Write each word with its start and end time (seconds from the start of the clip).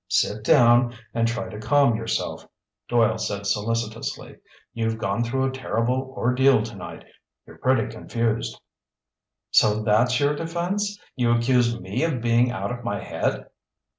"Sit 0.09 0.43
down 0.43 0.95
and 1.13 1.27
try 1.27 1.47
to 1.47 1.59
calm 1.59 1.95
yourself," 1.95 2.47
Doyle 2.89 3.19
said 3.19 3.45
solicitously. 3.45 4.37
"You've 4.73 4.97
gone 4.97 5.23
through 5.23 5.45
a 5.45 5.51
terrible 5.51 6.15
ordeal 6.17 6.63
tonight. 6.63 7.05
You're 7.45 7.59
pretty 7.59 7.87
confused." 7.87 8.59
"So 9.51 9.83
that's 9.83 10.19
your 10.19 10.35
defense? 10.35 10.99
You 11.15 11.29
accuse 11.33 11.79
me 11.79 12.03
of 12.03 12.19
being 12.19 12.49
out 12.51 12.71
of 12.71 12.83
my 12.83 12.99
head?" 13.03 13.45